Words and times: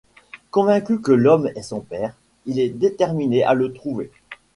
Convaincu 0.49 0.99
que 0.99 1.11
l'homme 1.11 1.51
est 1.55 1.61
son 1.61 1.79
père, 1.79 2.15
il 2.47 2.57
est 2.57 2.69
déterminé 2.69 3.43
à 3.43 3.53
le 3.53 3.71
trouver. 3.71 4.09